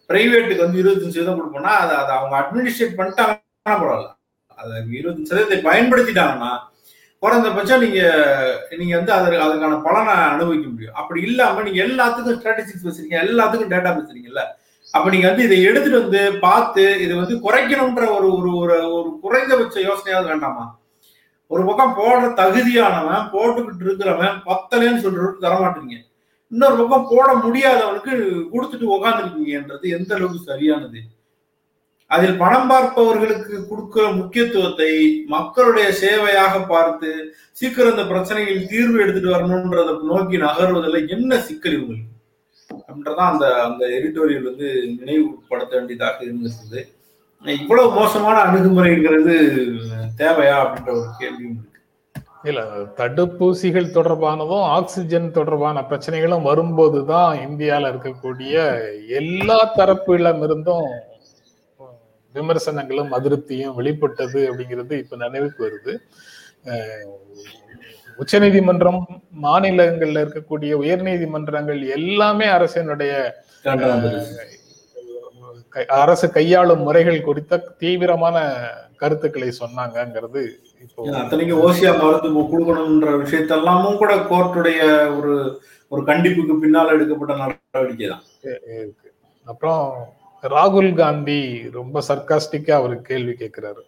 [0.09, 4.09] பிரைவேட்டுக்கு வந்து இருபத்தஞ்சு சதவீதம் கொடுப்போம்னா அதை அதை அவங்க அட்மினிஸ்ட்ரேட் பண்ணிட்டாங்கன்னா பரவாயில்ல.
[4.61, 6.51] அதை இருபத்தஞ்சு சதவீதத்தை பயன்படுத்திட்டாங்கன்னா
[7.23, 8.01] குறைந்தபட்சம் நீங்க
[8.77, 10.97] நீங்க வந்து அதற்கு அதுக்கான பலனை அனுபவிக்க முடியும்.
[11.01, 14.43] அப்படி இல்லாம நீங்க எல்லாத்துக்கும் ஸ்ட்ராட்டஜிக்ஸ் வச்சிருக்கீங்க எல்லாத்துக்கும் டேட்டா வச்சிருக்கீங்கல்ல.
[14.93, 19.79] அப்ப நீங்க வந்து இதை எடுத்துட்டு வந்து பார்த்து இதை வந்து குறைக்கணும்ன்ற ஒரு ஒரு ஒரு ஒரு குறைந்தபட்ச
[19.81, 20.63] யோசனையாவது வேண்டாமா?
[21.51, 25.95] ஒரு பக்கம் போடுற தகுதியானவன் போட்டுக்கிட்டு இருக்கிறவன் பத்தலைன்னு சொல்றதுக்கு தரமாட்டீங்க.
[26.51, 28.13] இன்னொரு பக்கம் போட முடியாதவனுக்கு
[28.53, 30.99] கொடுத்துட்டு உக்காந்துருக்கீங்கன்றது எந்த அளவுக்கு சரியானது?
[32.11, 34.91] அதில் பணம் பார்ப்பவர்களுக்கு கொடுக்கிற முக்கியத்துவத்தை
[35.27, 37.09] மக்களுடைய சேவையாக பார்த்து
[37.51, 42.07] சீக்கிரம் இந்த பிரச்சனைகள் தீர்வு எடுத்துட்டு வரணும்ன்றத நோக்கி நகர்வதில் என்ன சிக்கல் இவங்களுக்கு?
[42.69, 44.67] அப்படின்றதான் அந்த அந்த எடிட்டோரியல் வந்து
[44.97, 46.81] நினைவுபடுத்த வேண்டியதாக இருந்திருக்குது
[47.45, 49.35] இவ்வளவு மோசமான அணுகுமுறைங்கிறது
[50.17, 51.67] தேவையா அப்படின்ற ஒரு கேள்வியும் இருக்கு.
[52.43, 52.61] இல்ல
[52.97, 58.55] தடுப்பூசிகள் தொடர்பானதும் ஆக்சிஜன் தொடர்பான பிரச்சனைகளும் வரும்போதுதான் இந்தியால இருக்கக்கூடிய
[59.17, 60.89] எல்லா தரப்பிலும் இருந்தும்
[62.39, 65.93] விமர்சனங்களும் அதிருப்தியும் வெளிப்பட்டது அப்படிங்கிறது இப்ப நினைவுக்கு வருது.
[68.19, 69.01] உச்சநீதிமன்றம்
[69.43, 73.13] மாநிலங்கள்ல இருக்கக்கூடிய உயர் நீதிமன்றங்கள் எல்லாமே அரசினுடைய
[75.99, 78.37] அரசு கையாளும் முறைகள் குறித்த தீவிரமான
[78.95, 80.41] கருத்துக்களை சொன்னாங்கிறது
[80.83, 84.81] இப்போ அத்தனைக்கு ஓசியா மருந்து கொடுக்கணும்ன்ற விஷயத்தெல்லாமும் கூட கோர்ட்டுடைய
[85.17, 85.33] ஒரு
[85.91, 88.25] ஒரு கண்டிப்புக்கு பின்னால் எடுக்கப்பட்ட நடவடிக்கை தான்
[89.47, 89.83] அப்புறம்
[90.41, 93.81] ராகுல் காந்தி ரொம்ப சர்க்காஸ்டிக்கா அவர் கேள்வி கேட்கிறாரு.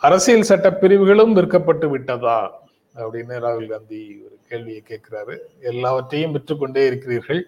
[0.00, 2.62] அரசியல் சட்ட பிரிவுகளும் விற்கப்பட்டு விட்டதா?
[2.96, 5.38] அப்படின்னு ராகுல் காந்தி ஒரு கேள்வியை கேட்கிறாரு.
[5.60, 7.46] எல்லாவற்றையும் விற்றுக்கொண்டே இருக்கிறீர்கள்.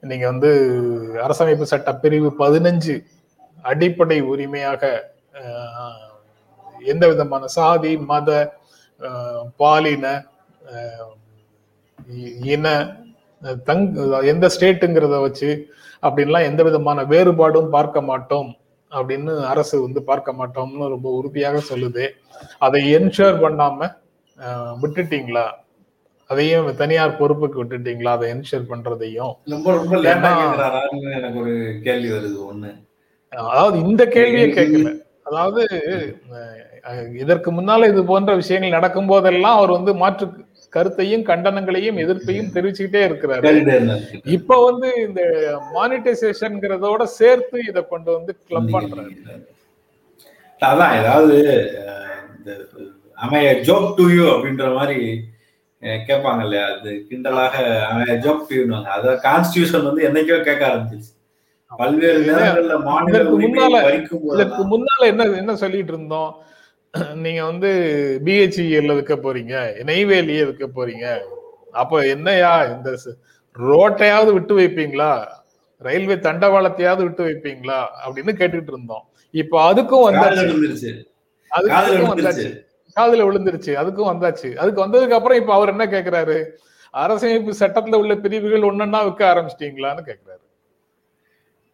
[0.00, 0.48] நீங்க வந்து
[1.14, 3.04] அரசமைப்பு சட்ட பிரிவு பதினஞ்சு
[3.62, 5.12] அடிப்படை உரிமையாக
[6.80, 8.56] எந்த விதமான சாதி மத
[9.56, 10.24] பாலின
[12.12, 12.96] இ- இன
[13.68, 13.84] தங்
[14.32, 15.50] எந்த ஸ்டேட்டுங்கிறத வச்சு
[16.06, 18.50] அப்படின்லாம் எந்த விதமான வேறுபாடும் பார்க்க மாட்டோம்.
[18.92, 22.04] அப்படின்னு அரசு வந்து பார்க்க மாட்டோம்னு ரொம்ப உறுதியாக சொல்லுது.
[22.66, 23.88] அதை என்ஷூர் பண்ணாம
[24.82, 25.46] விட்டுட்டீங்களா?
[26.30, 28.12] அதையும் தனியார் பொறுப்புக்கு விட்டுட்டீங்களா?
[28.16, 29.34] அதை என்ஷூர் பண்றதையும்.
[31.18, 31.54] எனக்கு ஒரு
[31.86, 32.70] கேள்வி வருது ஒண்ணு.
[33.32, 34.90] அதாவது இந்த கேள்வியை கேட்கல
[35.28, 35.62] அதாவது
[37.22, 40.26] இதற்கு முன்னால இது போன்ற விஷயங்கள் நடக்கும் போதெல்லாம் அவர் வந்து மாற்று
[40.72, 43.42] கருத்தையும் கண்டனங்களையும் எதிர்ப்பையும் தெரிவிச்சுக்கிட்டே இருக்கிறாரு.
[44.36, 45.22] இப்ப வந்து இந்த
[45.76, 49.12] மானிட்டைசேஷன்ங்கிறதோட சேர்த்து இத கொண்டு வந்து கிளப் பண்றாரு.
[50.60, 51.36] அதான் ஏதாவது
[52.36, 52.50] இந்த
[53.18, 54.98] அமைய ஜோக் டு யூ அப்படின்ற மாதிரி
[56.08, 56.66] கேட்பாங்க இல்லையா?
[56.74, 57.54] அது கிண்டலாக
[57.90, 61.12] அமைய ஜோக் டு யூன்னு அத கான்ஸ்டியூஷன் வந்து என்னைக்கோ கேட்க ஆரம்பிச்சிருச்சு.
[61.70, 63.18] பல்வேறு நேரங்கள்ல மாநில
[64.72, 66.32] முன்னால என்ன என்ன சொல்லிட்டு இருந்தோம்?
[67.14, 67.68] நீங்க வந்து
[68.24, 71.06] பிஹெச்இஎல்ல விற்க போறீங்க நெய்வேலியை விற்க போறீங்க.
[71.72, 72.98] அப்ப என்னையா இந்த
[73.56, 75.26] ரோட்டையாவது விட்டு வைப்பீங்களா?
[75.78, 77.78] ரயில்வே தண்டவாளத்தையாவது விட்டு வைப்பீங்களா?
[78.06, 79.04] அப்படின்னு கேட்டுட்டு இருந்தோம்.
[79.30, 80.90] இப்ப அதுக்கும் வந்தாச்சு.
[81.50, 82.48] அதுக்கும் வந்தாச்சு.
[82.96, 83.72] காதுல விழுந்துருச்சு.
[83.82, 84.54] அதுக்கும் வந்தாச்சு.
[84.54, 86.38] அதுக்கு வந்ததுக்கு அப்புறம் இப்ப அவர் என்ன கேக்குறாரு?
[86.94, 90.41] அரசமைப்பு சட்டத்துல உள்ள பிரிவுகள் ஒன்னொன்னா விற்க ஆரம்பிச்சிட்டீங்களான்னு கேக்குறாரு.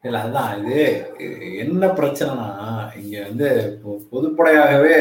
[0.05, 0.81] இல்ல அதான் இது
[1.63, 2.49] என்ன பிரச்சனைனா
[3.01, 3.49] இங்க வந்து
[4.13, 4.97] பொதுப்படையாகவே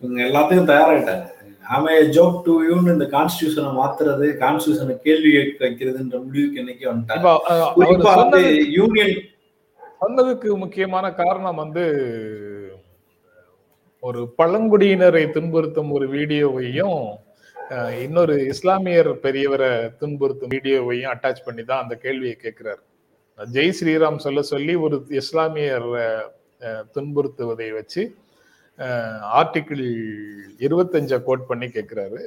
[0.00, 1.26] இவங்க எல்லாத்துக்கும் தயாராயிட்டாங்க
[1.64, 8.42] ஆமே ஜோக் டு யூன்னு இந்த கான்ஸ்டியூஷனை மாத்துறது கான்ஸ்டியூஷனை கேள்வி கேட்க வைக்கிறதுன்ற முடிவுக்கு என்னைக்கு வந்துட்டாங்க.
[8.78, 9.14] யூனியன்
[10.02, 11.84] சொன்னதுக்கு முக்கியமான காரணம் வந்து
[14.02, 17.00] ஒரு பழங்குடியினரை துன்புறுத்தும் ஒரு வீடியோவையும்
[18.04, 22.82] இன்னொரு இஸ்லாமியர் பெரியவரை துன்புறுத்தும் வீடியோவையும் அட்டாச் பண்ணி தான் அந்த கேள்வியை கேட்கிறார்.
[23.38, 25.88] ஜெய் ஸ்ரீராம் சொல்ல சொல்லி ஒரு இஸ்லாமியர்
[26.94, 28.02] துன்புறுத்துவதை வச்சு
[29.40, 29.84] ஆர்டிகிள்
[30.60, 32.20] இருபத்தஞ்ச கோட் பண்ணி கேட்கிறாரு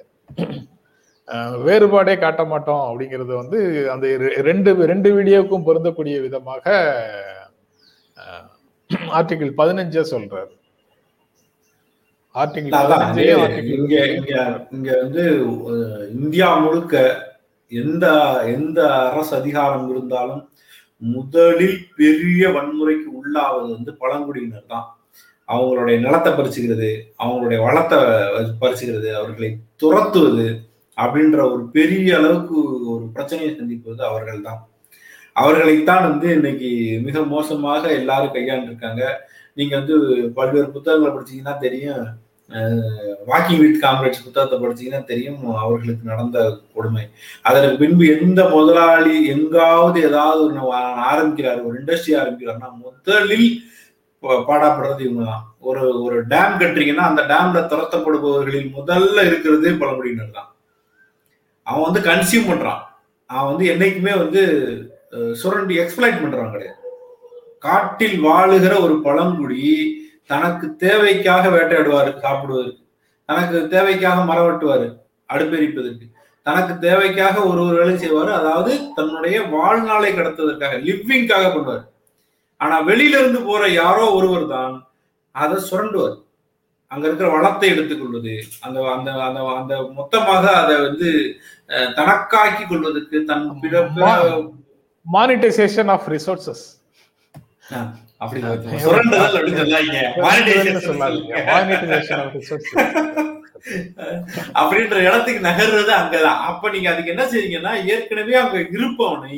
[1.68, 3.60] வேறுபாடே காட்ட மாட்டோம் அப்படிங்கறது வந்து
[3.92, 4.08] அந்த
[4.42, 6.66] ரெண்டு ரெண்டு வீடியோவுக்கும் பொருந்தக்கூடிய விதமாக
[9.18, 10.52] ஆர்டிகிள் பதினஞ்ச சொல்றாரு.
[14.72, 15.24] இங்க வந்து
[16.20, 16.96] இந்தியா முழுக்க
[17.72, 18.06] எந்த
[18.46, 20.42] எந்த அரசு அதிகாரம் இருந்தாலும்
[21.02, 24.88] முதலில் பெரிய வன்முறைக்கு உள்ளாவது வந்து பழங்குடியினர் தான்.
[25.48, 26.90] அவங்களுடைய நிலத்தை பறிச்சுக்கிறது
[27.24, 27.98] அவங்களுடைய வளத்தை
[28.62, 29.50] பறிச்சுக்கிறது அவர்களை
[29.84, 30.48] துரத்துவது
[30.98, 32.58] அப்படின்ற ஒரு பெரிய அளவுக்கு
[32.94, 34.62] ஒரு பிரச்சனையை சந்திப்பது அவர்கள் தான்.
[35.42, 36.70] அவர்களைத்தான் வந்து இன்னைக்கு
[37.08, 39.04] மிக மோசமாக எல்லாரும் கையாண்டிருக்காங்க.
[39.58, 39.96] நீங்க வந்து
[40.38, 42.06] பல்வேறு புத்தகங்களை படிச்சீங்கன்னா தெரியும்.
[43.30, 46.38] வாக்கிங் வித் காம்ரேட்ஸ் புத்தகத்தை படிச்சீங்கன்னா தெரியும் அவர்களுக்கு நடந்த
[46.76, 47.04] கொடுமை.
[47.50, 50.64] அதற்கு பின்பு எந்த முதலாளி எங்காவது ஏதாவது ஒன்று
[51.12, 53.48] ஆரம்பிக்கிறார் ஒரு இண்டஸ்ட்ரி ஆரம்பிக்கிறாருன்னா முதலில்
[54.50, 60.50] பாடாப்படுறது இவங்க தான் ஒரு ஒரு டேம் கட்டுறீங்கன்னா அந்த டேம்ல துரத்தப்படுபவர்களில் முதல்ல இருக்கிறதே பழங்குடியினர் தான்.
[61.68, 62.82] அவன் வந்து கன்சியூம் பண்றான்.
[63.30, 64.42] அவன் வந்து என்னைக்குமே வந்து
[65.42, 66.80] சுரண்டி எக்ஸ்பிளைட் பண்றான் கிடையாது.
[67.66, 69.66] காட்டில் வாழுகிற ஒரு பழங்குடி
[70.30, 72.82] தனக்கு தேவைக்காக வேட்டையாடுவார் சாப்பிடுவதற்கு.
[73.30, 74.88] தனக்கு தேவைக்காக மரம் வெட்டுவாரு
[75.34, 76.06] அடுப்பெரிப்பதற்கு.
[76.46, 81.86] தனக்கு தேவைக்காக ஒரு ஒரு வேலை செய்வாரு அதாவது தன்னுடைய வாழ்நாளை கடத்துவதற்காக லிவிங்காக பண்ணுவார்.
[82.62, 84.76] ஆனா வெளியில இருந்து போற யாரோ ஒருவர் தான்
[85.36, 86.18] அதை சுரண்டுவார்.
[86.92, 88.34] அங்க இருக்கிற வளத்தை எடுத்துக்கொள்வது
[88.66, 91.10] அந்த அந்த அந்த அந்த மொத்தமாக அதை வந்து
[91.98, 93.46] தனக்காக்கி கொள்வதற்கு தன்
[95.06, 96.64] மானிட்டைசேஷன் ஆஃப் ரிசோர்சஸ்
[104.60, 106.40] அப்படின்ற இடத்துக்கு நகர்றது அங்கதான்.
[106.50, 109.36] அப்ப நீங்க அதுக்கு என்ன செய்றீங்கன்னா ஏற்கனவே அங்க இருப்பவனை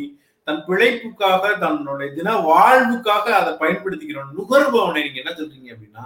[0.47, 6.05] தன் பிழைப்புக்காக தன்னுடைய தின வாழ்வுக்காக அதை பயன்படுத்திக்கிறோம் நுகர்பவனை நீங்க என்ன சொல்றீங்க அப்படின்னா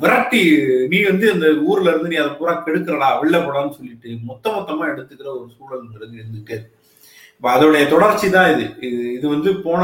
[0.00, 0.42] விரட்டி
[0.88, 5.28] நீ வந்து இந்த ஊர்ல இருந்து நீ அதை பூரா கெடுக்கிறடா வெளில போடான்னு சொல்லிட்டு மொத்த மொத்தமா எடுத்துக்கிற
[5.34, 6.56] ஒரு சூழல்ங்கிறது இருந்துட்டே.
[7.42, 8.64] அதோடைய தொடர்ச்சி தான் இது.
[8.86, 9.82] இது இது வந்து போன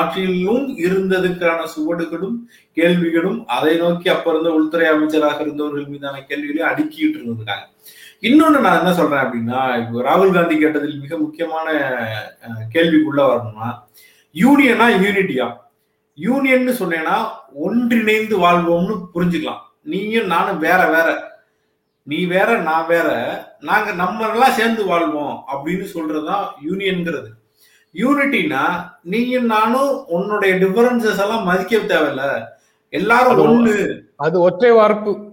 [0.00, 2.36] ஆட்சியிலும் இருந்ததுக்கான சுவடுகளும்
[2.76, 7.66] கேள்விகளும் அதை நோக்கி அப்ப இருந்த உள்துறை அமைச்சராக இருந்தவர்கள் மீதான கேள்விகளையும் அடுக்கிட்டு இருந்திருக்காங்க.
[8.28, 11.66] இன்னொன்னு நான் என்ன சொல்றேன் அப்படின்னா இப்போ ராகுல் காந்தி கேட்டதில் மிக முக்கியமான
[12.74, 13.70] கேள்விக்குள்ள வரணும்னா
[14.34, 15.48] யூனியனா யூனிட்டியா?
[16.18, 17.16] யூனியன்னு சொன்னேன்னா
[17.64, 19.62] ஒன்றிணைந்து வாழ்வோம்னு புரிஞ்சுக்கலாம்.
[19.82, 21.08] நீயும் நானும் வேற வேற.
[22.02, 23.08] நீ வேற நான் வேற.
[23.60, 27.28] நாங்க நம்ம எல்லாம் சேர்ந்து வாழ்வோம் அப்படின்னு சொல்றதுதான் யூனியன்ங்கிறது
[27.94, 32.44] யூனிட்டினா நீயும் நானும் உன்னுடைய டிஃபரன்சஸ் எல்லாம் மதிக்க தேவையில்ல.
[32.88, 34.00] எல்லாரும் ஒண்ணு.
[34.16, 35.31] அது ஒற்றை வார்ப்பு.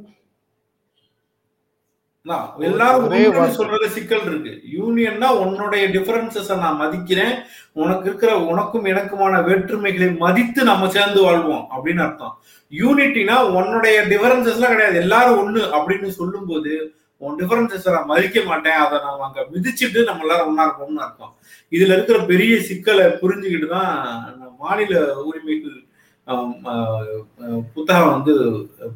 [2.68, 4.54] எல்லாரும் சொல்றது சிக்கல் இருக்கு.
[4.78, 7.36] யூனியன்னா உன்னுடைய டிஃபரன்சஸ நான் மதிக்கிறேன்.
[7.82, 12.36] உனக்கு இருக்கிற உனக்கும் எனக்குமான வேற்றுமைகளை மதித்து நம்ம சேர்ந்து வாழ்வோம் அப்படின்னு அர்த்தம்.
[12.82, 14.98] யூனிட்டினா உன்னுடைய டிஃபரன்சஸ்லாம் கிடையாது.
[15.06, 16.74] எல்லாரும் ஒண்ணு அப்படின்னு சொல்லும்போது
[17.26, 18.80] உன் டிஃபரன்சஸ் நான் மதிக்க மாட்டேன்.
[18.84, 21.34] அதை நம்ம அங்க மிதிச்சுட்டு நம்ம எல்லாரும் ஒன்னா இருக்கோம்னு அர்த்தம்.
[21.72, 23.94] இதுல இருக்கிற பெரிய சிக்கலை புரிஞ்சுக்கிட்டு தான்
[24.64, 25.78] மாநில உரிமைகள்
[27.76, 28.34] புத்தகம் வந்து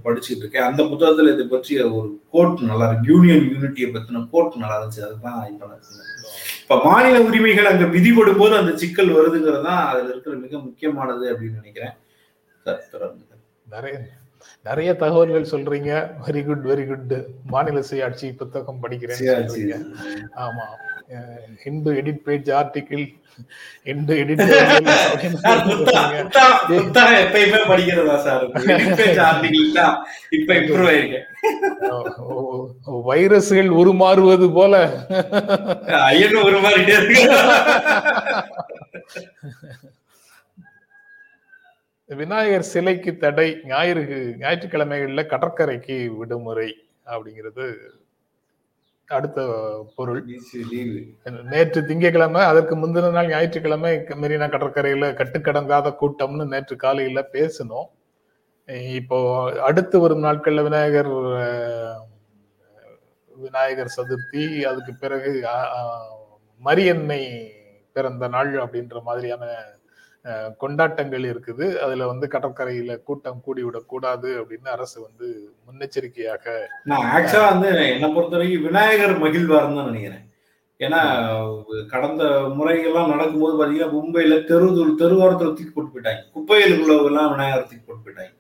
[0.06, 3.12] படிச்சுட்டு இருக்கேன் அந்த புத்தகத்துல இதை பற்றிய ஒரு கோட் நல்லா இருக்கு.
[3.14, 5.04] யூனியன் யூனிட்டியை பத்தின கோட் நல்லா இருந்துச்சு.
[5.08, 5.70] அதுதான் இப்ப
[6.64, 11.62] இப்ப மாநில உரிமைகள் அங்க விதிபடும் போது அந்த சிக்கல் வருதுங்கிறது தான் அதுல இருக்கிற மிக முக்கியமானது அப்படின்னு
[11.62, 11.96] நினைக்கிறேன்.
[13.76, 13.96] நிறைய
[14.68, 15.92] நிறைய தகவல்கள் சொல்றீங்க.
[16.28, 17.14] வெரி குட் வெரி குட்
[17.54, 19.20] மாநில சுயாட்சி புத்தகம் படிக்கிறேன்
[20.46, 20.66] ஆமா.
[21.64, 23.06] Hindu edit page article
[23.84, 24.42] Hindu edit
[27.24, 28.44] எப்பயுமே படிக்கிறதா சார்?
[30.38, 31.28] இப்ப இம்ப்ரூவ் ஆயிருக்கேன்
[33.10, 34.74] வைரஸ்கள் உருமாறுவது போல.
[36.10, 37.20] ஐயனும் உருமாறிட்டே இருக்கு.
[42.10, 44.04] விநாயகர் சிலைக்கு தடை ஞாயிறு
[44.40, 46.70] ஞாயிற்றுக்கிழமைகள்ல கடற்கரைக்கு விடுமுறை
[47.14, 47.68] அப்படிங்கிறது
[49.10, 49.40] அடுத்த
[49.96, 50.22] பொருள்.
[51.52, 57.90] நேற்று திங்கக்கிழமை அதற்கு முந்தின நாள் ஞாயிற்றுக்கிழமை மெரினா கடற்கரையில கட்டுக்கடங்காத கூட்டம்னு நேற்று காலையில பேசணும்
[59.00, 59.18] இப்போ
[59.60, 61.12] அடுத்து வரும் நாட்கள்ல விநாயகர்
[63.36, 65.32] விநாயகர் சதுர்த்தி அதுக்கு பிறகு
[66.62, 67.22] மரியன்னை
[67.96, 69.44] பிறந்த நாள் அப்படின்ற மாதிரியான
[70.62, 71.66] கொண்டாட்டங்கள் இருக்குது.
[71.86, 75.28] அதுல வந்து கடற்கரையில கூட்டம் கூடி விடக்கூடாது அப்படின்னு அரசு வந்து
[75.66, 76.46] முன்னெச்சரிக்கையாக
[76.92, 80.24] நான் ஆக்சுவலா வந்து என்னை பொறுத்த வரைக்கும் விநாயகர் மகிழ்வாருன்னு தான் நினைக்கிறேன்.
[80.80, 81.02] ஏன்னா
[81.92, 82.24] கடந்த
[82.60, 84.70] முறைகள்லாம் நடக்கும்போது பாத்தீங்கன்னா மும்பையில தெரு
[85.02, 86.24] தெருவோரத்துல தூக்கி போட்டு போயிட்டாங்க.
[86.36, 88.34] குப்பைகளுக்குள்ளவெல்லாம் விநாயகர் தூக்கி போட்டு போயிட்டாங்க.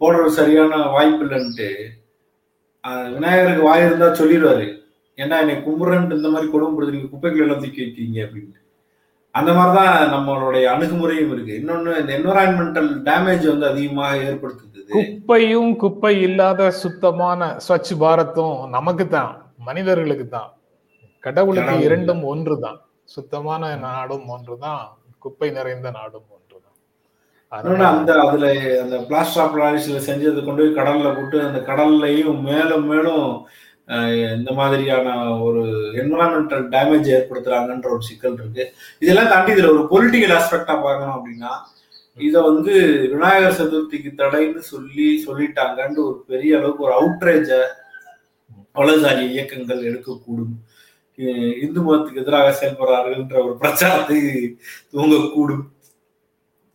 [0.00, 1.68] போடுறது சரியான வாய்ப்பு இல்லைன்ட்டு
[3.16, 4.66] விநாயகருக்கு வாய் இருந்தா சொல்லிடுவாரு.
[5.18, 8.60] ஏன்னா என்னை கும்புறன்ட்டு இந்த மாதிரி கொடுமைப்படுது குப்பைகள் எல்லாம் தூக்கி வைக்கிறீங்க அப்படின்ட்டு.
[9.34, 11.52] அந்த மாதிரிதான் நம்மளுடைய அணுகுமுறையும் இருக்கு.
[11.60, 14.80] இன்னொன்னு என்வரான்மெண்டல் டேமேஜ் வந்து அதிகமாக ஏற்படுத்துது.
[14.96, 19.32] குப்பையும் குப்பை இல்லாத சுத்தமான ஸ்வச் பாரத்தும் நமக்கு தான்
[19.68, 20.50] மனிதர்களுக்கு தான்
[21.24, 21.74] கடவுளுக்கு.
[21.86, 22.78] இரண்டும் ஒன்று தான்
[23.14, 24.84] சுத்தமான நாடும் ஒன்று தான்
[25.24, 26.76] குப்பை நிறைந்த நாடும் ஒன்று தான்
[27.52, 28.46] அந்த அதுல
[28.84, 33.26] அந்த பிளாஸ்டர் ஆஃப் செஞ்சதை கொண்டு போய் கடல்ல போட்டு அந்த கடல்லையும் மேலும் மேலும்
[34.36, 35.08] இந்த மாதிரியான
[35.46, 35.62] ஒரு
[36.02, 38.64] என்வரான்மெண்டல் டேமேஜ் ஏற்படுத்துறாங்கன்ற ஒரு சிக்கல் இருக்கு.
[39.02, 41.52] இதெல்லாம் தாண்டி இதுல ஒரு பொலிட்டிக்கல் ஆஸ்பெக்டா பார்க்கணும் அப்படின்னா
[42.18, 42.72] இத வந்து
[43.12, 47.50] விநாயகர் சதுர்த்திக்கு தடைன்னு சொல்லி சொல்லிட்டாங்கன்னு ஒரு பெரிய அளவுக்கு ஒரு அவுட்ரேஜ
[48.78, 50.54] வலதுசாரி இயக்கங்கள் எடுக்கக்கூடும்.
[51.64, 54.18] இந்து மதத்துக்கு எதிராக செயல்படுறார்கள்ன்ற ஒரு பிரச்சாரத்தை
[54.92, 55.64] தூங்கக்கூடும்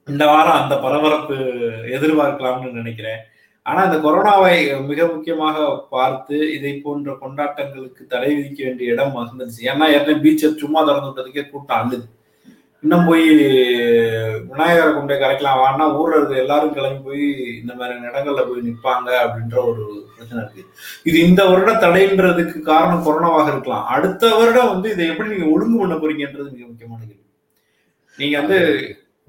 [0.07, 1.37] இந்த வாரம் அந்த பரபரப்பு
[1.95, 3.19] எதிர்பார்க்கலாம்னு நினைக்கிறேன்.
[3.69, 4.55] ஆனா இந்த கொரோனாவை
[4.91, 10.81] மிக முக்கியமாக பார்த்து இதை போன்ற கொண்டாட்டங்களுக்கு தடை விதிக்க வேண்டிய இடம் வந்துருச்சு ஏன்னா ஏற்கனவே பீச்சை சும்மா
[10.87, 12.05] திறந்து விட்டதுக்கே கூட்டம் அழுது.
[12.83, 13.25] இன்னும் போய்
[14.49, 15.59] விநாயகரை கொண்டு கரைக்கலாம்.
[15.61, 17.25] வானா ஊர்ல இருக்க எல்லாரும் கிளம்பி போய்
[17.61, 20.63] இந்த மாதிரி இடங்கள்ல போய் நிற்பாங்க அப்படின்ற ஒரு பிரச்சனை இருக்கு.
[21.09, 23.85] இது இந்த வருடம் தடைன்றதுக்கு காரணம் கொரோனாவாக இருக்கலாம்.
[23.95, 27.25] அடுத்த வருடம் வந்து இதை எப்படி நீங்க ஒழுங்கு பண்ண போறீங்கன்றது மிக முக்கியமான கேள்வி.
[28.17, 28.59] நீங்க வந்து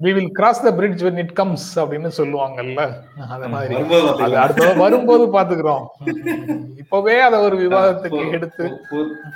[0.03, 2.81] we will cross the bridge when it comes அப்படின்னு சொல்லுவாங்கல்ல.
[3.33, 3.73] அந்த மாதிரி.
[4.25, 5.83] அது அடுத்த வரும்போது பாத்துக்கிறோம்
[6.83, 8.65] இப்பவே அத ஒரு விவாதத்துக்கு எடுத்து.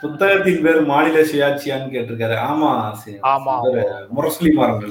[0.04, 2.38] புத்தகத்தின் பேர் மாநில சுயாட்சியான்னு கேட்டிருக்காரு.
[2.50, 2.72] ஆமா
[3.34, 3.56] ஆமா
[4.18, 4.82] முரசொலி மாறன்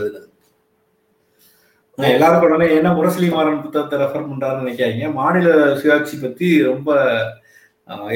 [1.99, 5.09] எல்லாரும் உடனே என்ன முரசொலி மாறன் புத்தகத்தை ரெஃபர் பண்றாருன்னு நினைக்காதீங்க.
[5.21, 5.49] மாநில
[5.81, 6.91] சுயாட்சி பத்தி ரொம்ப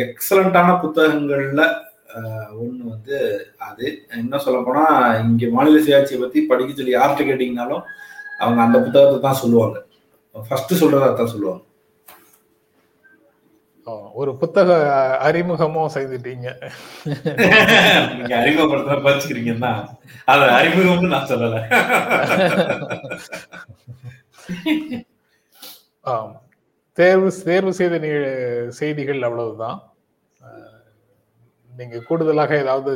[0.05, 1.63] எக்ஸலண்டான புத்தகங்கள்ல
[2.61, 3.17] ஒன்று வந்து
[3.69, 3.87] அது.
[4.23, 4.85] என்ன சொல்ல போனா
[5.23, 7.83] இங்க மாநில சுயாட்சியை பத்தி படிக்க சொல்லி யார்கிட்ட கேட்டீங்கனாலும்
[8.43, 9.79] அவங்க அந்த புத்தகத்தை தான் சொல்லுவாங்க.
[10.49, 11.63] ஃபர்ஸ்ட் சொல்றதா தான் சொல்லுவாங்க.
[14.21, 14.71] ஒரு புத்தக
[15.27, 16.49] அறிமுகமும் செய்துட்டீங்க.
[18.17, 19.79] நீங்க அறிமுகப்படுத்த படிச்சுக்கிறீங்க தான்
[20.33, 21.57] அத அறிமுகம்னு நான் சொல்லல.
[26.99, 27.95] தேர்வு தேர்வு செய்த
[28.81, 29.79] செய்திகள் அவ்வளவுதான்.
[31.79, 32.95] நீங்க கூடுதலாக ஏதாவது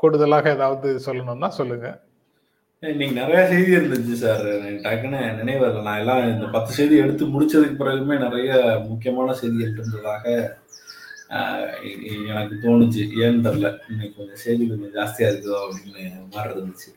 [0.00, 1.88] கூடுதலாக ஏதாவது சொல்லணும்னா சொல்லுங்க.
[2.82, 4.46] நீங்க நிறைய செய்தி இருந்துச்சு சார்.
[4.84, 8.50] டக்குன்னு நினைவு நான் எல்லாம் இந்த பத்து செய்தி எடுத்து முடிச்சதுக்கு பிறகுமே நிறைய
[8.88, 10.24] முக்கியமான செய்திகள் இருந்ததாக
[12.32, 13.02] எனக்கு தோணுச்சு.
[13.22, 16.04] ஏன்னு தெரில இன்னைக்கு கொஞ்சம் செய்தி கொஞ்சம் ஜாஸ்தியா இருக்குதோ அப்படின்னு
[16.34, 16.90] மாதிரி இருந்துச்சு.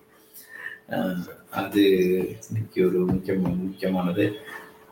[1.61, 1.83] அது
[2.47, 4.25] இன்னைக்கு ஒரு முக்கியமான முக்கியமானது.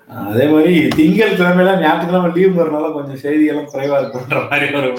[0.10, 4.90] அதே மாதிரி திங்கள் கிழமையில ஞாயிற்றுக்கிழமை லீவ் போறதுனால கொஞ்சம் செய்திகளும் குறைவா இருக்குன்ற மாதிரி ஒரு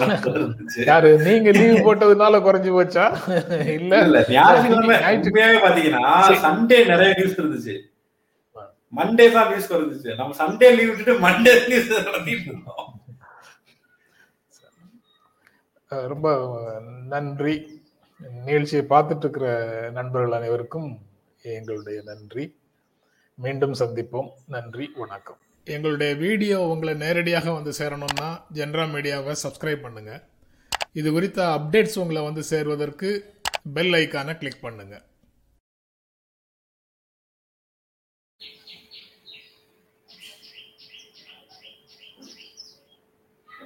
[0.87, 3.05] யாரு நீங்க லீவ் போட்டதுனால குறைஞ்சு போச்சா?
[3.75, 4.01] இல்ல.
[4.03, 4.97] இல்ல ஞாயிற்றுக்கிழமை
[5.59, 6.03] பாத்தீங்கன்னா
[6.43, 7.77] சண்டே நிறைய நியூஸ் இருந்துச்சு.
[8.93, 10.15] மண்டே தான் நியூஸ் இருந்துச்சு.
[10.15, 12.85] நம்ம சண்டே லீவ் விட்டுட்டு மண்டே நியூஸ் நடத்திட்டு இருந்தோம்.
[15.93, 16.29] அஹ் ரொம்ப
[17.09, 17.57] நன்றி.
[18.45, 19.49] நிகழ்ச்சியை பார்த்துட்டு இருக்கிற
[19.95, 20.89] நண்பர்கள் அனைவருக்கும்
[21.43, 22.45] எங்களுடைய நன்றி.
[23.45, 24.29] மீண்டும் சந்திப்போம்.
[24.55, 25.39] நன்றி வணக்கம்.
[25.67, 30.23] எங்களுடைய வீடியோ உங்களை நேரடியாக வந்து சேரணும்னா ஜென்ரா மீடியாவை சப்ஸ்கிரைப் பண்ணுங்கள்
[31.01, 33.11] இது குறித்த அப்டேட்ஸ் உங்களை வந்து சேர்வதற்கு
[33.75, 35.03] பெல் ஐக்கானை கிளிக் பண்ணுங்கள்